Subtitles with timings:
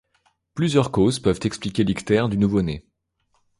[0.55, 2.83] Plusieurs causes peuvent expliquer l'ictère du nouveau né.